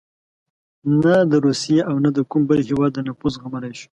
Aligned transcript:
نه 1.03 1.15
د 1.31 1.33
روسیې 1.45 1.79
او 1.89 1.95
نه 2.03 2.09
د 2.17 2.19
کوم 2.29 2.41
بل 2.49 2.59
هېواد 2.69 2.93
نفوذ 3.07 3.33
زغملای 3.37 3.73
شو. 3.79 3.87